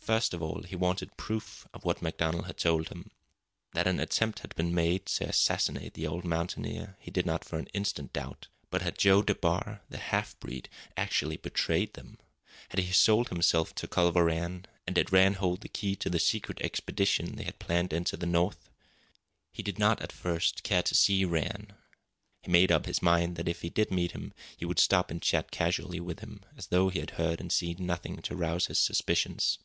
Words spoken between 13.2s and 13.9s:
himself to